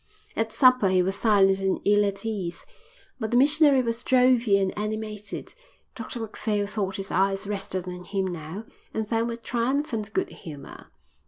[0.35, 2.65] At supper he was silent and ill at ease,
[3.19, 5.53] but the missionary was jovial and animated.
[5.93, 10.87] Dr Macphail thought his eyes rested on him now and then with triumphant good humour.